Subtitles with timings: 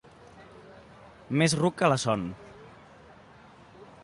[1.41, 2.25] Més ruc que la son.